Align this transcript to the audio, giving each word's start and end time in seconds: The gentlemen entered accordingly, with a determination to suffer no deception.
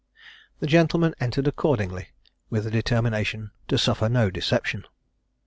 The 0.61 0.65
gentlemen 0.65 1.13
entered 1.19 1.47
accordingly, 1.47 2.07
with 2.49 2.65
a 2.65 2.71
determination 2.71 3.51
to 3.67 3.77
suffer 3.77 4.09
no 4.09 4.31
deception. 4.31 4.85